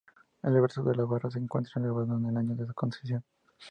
[0.41, 3.23] El reverso de la barra se encuentra grabado con el año de su concesión.